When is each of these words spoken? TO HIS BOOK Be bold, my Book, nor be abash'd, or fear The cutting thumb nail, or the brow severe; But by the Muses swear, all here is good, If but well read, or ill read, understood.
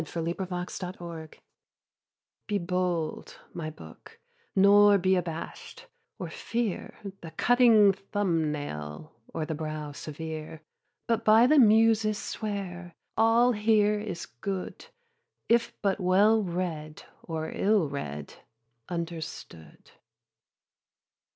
TO 0.03 0.23
HIS 0.23 0.79
BOOK 0.97 1.39
Be 2.47 2.57
bold, 2.57 3.39
my 3.53 3.69
Book, 3.69 4.17
nor 4.55 4.97
be 4.97 5.15
abash'd, 5.15 5.85
or 6.17 6.27
fear 6.27 6.97
The 7.21 7.29
cutting 7.29 7.93
thumb 7.93 8.51
nail, 8.51 9.13
or 9.31 9.45
the 9.45 9.53
brow 9.53 9.91
severe; 9.91 10.63
But 11.05 11.23
by 11.23 11.45
the 11.45 11.59
Muses 11.59 12.17
swear, 12.17 12.95
all 13.15 13.51
here 13.51 13.99
is 13.99 14.25
good, 14.25 14.87
If 15.47 15.79
but 15.83 15.99
well 15.99 16.41
read, 16.41 17.03
or 17.21 17.51
ill 17.53 17.87
read, 17.87 18.33
understood. 18.89 19.91